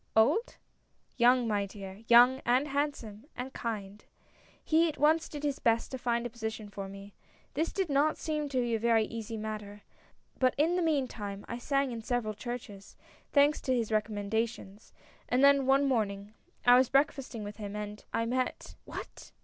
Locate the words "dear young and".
1.67-2.69